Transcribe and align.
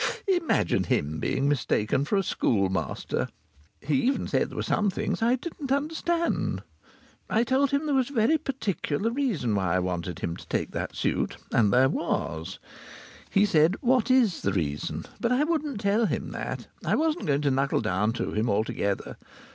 Imagine 0.27 0.85
him 0.85 1.19
being 1.19 1.47
mistaken 1.47 2.05
for 2.05 2.17
a 2.17 2.23
schoolmaster! 2.23 3.27
He 3.81 4.01
even 4.01 4.27
said 4.27 4.49
there 4.49 4.55
were 4.55 4.63
some 4.63 4.89
things 4.89 5.21
I 5.21 5.35
didn't 5.35 5.71
understand! 5.71 6.63
I 7.29 7.43
told 7.43 7.69
him 7.69 7.85
there 7.85 7.93
was 7.93 8.09
a 8.09 8.13
very 8.13 8.39
particular 8.39 9.11
reason 9.11 9.53
why 9.53 9.75
I 9.75 9.79
wanted 9.79 10.17
him 10.17 10.35
to 10.37 10.47
take 10.47 10.71
that 10.71 10.95
suit. 10.95 11.37
And 11.51 11.71
there 11.71 11.87
was. 11.87 12.57
He 13.29 13.45
said: 13.45 13.75
"What 13.81 14.09
is 14.09 14.41
the 14.41 14.53
reason?" 14.53 15.05
But 15.19 15.31
I 15.31 15.43
wouldn't 15.43 15.79
tell 15.79 16.07
him 16.07 16.31
that. 16.31 16.65
I 16.83 16.95
wasn't 16.95 17.27
going 17.27 17.41
to 17.43 17.51
knuckle 17.51 17.81
down 17.81 18.11
to 18.13 18.31
him 18.31 18.49
altogether. 18.49 19.17